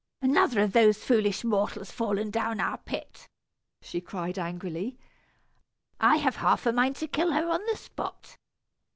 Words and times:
another 0.19 0.61
of 0.61 0.73
those 0.73 0.97
foolish 1.03 1.43
mortals 1.43 1.91
fallen 1.91 2.31
down 2.31 2.59
our 2.59 2.79
pit!" 2.79 3.27
she 3.83 4.01
cried, 4.01 4.39
angrily; 4.39 4.97
"I 5.99 6.15
have 6.15 6.37
half 6.37 6.65
a 6.65 6.73
mind 6.73 6.95
to 6.95 7.07
kill 7.07 7.33
her 7.33 7.47
on 7.51 7.63
the 7.67 7.77
spot." 7.77 8.35